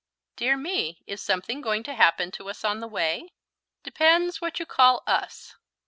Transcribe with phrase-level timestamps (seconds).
[0.35, 3.33] "Dear me, is something going to happen to us on the way?"
[3.83, 5.53] "Depends what you call 'us.'"